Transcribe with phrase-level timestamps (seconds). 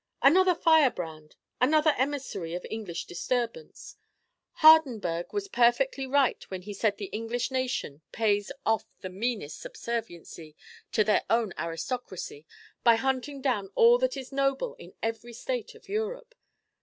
[0.23, 3.97] "Another firebrand, another emissary of English disturbance.
[4.61, 10.55] Hardenberg was perfectly right when he said the English nation pays off the meanest subserviency
[10.91, 12.47] to their own aristocracy
[12.83, 16.33] by hunting down all that is noble in every state of Europe.